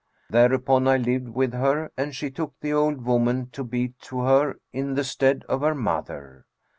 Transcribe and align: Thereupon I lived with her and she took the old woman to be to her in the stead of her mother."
Thereupon 0.31 0.87
I 0.87 0.97
lived 0.97 1.27
with 1.29 1.53
her 1.53 1.91
and 1.95 2.15
she 2.15 2.31
took 2.31 2.55
the 2.59 2.73
old 2.73 3.05
woman 3.05 3.51
to 3.51 3.63
be 3.63 3.89
to 4.05 4.21
her 4.21 4.55
in 4.73 4.95
the 4.95 5.03
stead 5.03 5.43
of 5.47 5.61
her 5.61 5.75
mother." 5.75 6.47